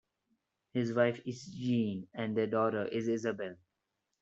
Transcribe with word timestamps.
His 0.73 0.93
wife 0.93 1.21
is 1.27 1.45
Jean, 1.45 2.07
and 2.15 2.35
their 2.35 2.47
daughter 2.47 2.87
is 2.87 3.07
Isabel. 3.07 3.53